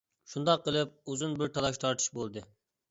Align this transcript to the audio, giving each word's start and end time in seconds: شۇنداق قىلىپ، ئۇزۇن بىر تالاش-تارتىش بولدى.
شۇنداق 0.31 0.63
قىلىپ، 0.69 0.95
ئۇزۇن 1.13 1.39
بىر 1.43 1.55
تالاش-تارتىش 1.59 2.11
بولدى. 2.19 2.49